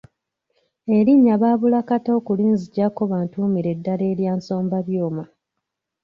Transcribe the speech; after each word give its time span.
Erinnya 0.97 1.35
baabula 1.41 1.79
kata 1.89 2.09
okulinzigyako 2.19 3.01
bantuumire 3.11 3.71
ddala 3.77 4.03
erya 4.11 4.31
'Nsombabyuma". 4.35 5.23